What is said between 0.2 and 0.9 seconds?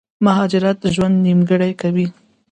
مهاجرت